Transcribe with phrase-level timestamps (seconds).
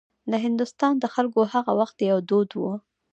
[0.31, 2.63] د هندوستان د خلکو هغه وخت یو دود و.